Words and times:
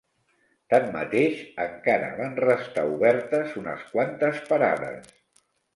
Tanmateix, 0.73 1.43
encara 1.67 2.09
van 2.23 2.35
restar 2.49 2.89
obertes 2.97 3.55
unes 3.65 3.89
quantes 3.95 4.45
parades 4.53 5.17